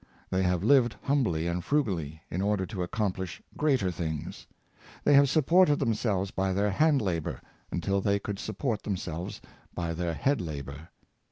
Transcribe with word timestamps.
They 0.31 0.41
have 0.41 0.63
lived 0.63 0.95
humbly 1.03 1.45
and 1.45 1.63
frugally, 1.63 2.23
in 2.31 2.41
order 2.41 2.65
to 2.65 2.81
accomplish 2.81 3.39
greater 3.55 3.91
things. 3.91 4.47
They 5.03 5.13
have 5.13 5.29
supported 5.29 5.75
themselves 5.77 6.31
by 6.31 6.53
their 6.53 6.71
hand 6.71 7.03
labor, 7.03 7.39
until 7.69 8.01
they 8.01 8.17
could 8.17 8.39
support 8.39 8.81
themselves 8.81 9.41
by 9.75 9.93
their 9.93 10.15
head 10.15 10.41
labor. 10.41 10.89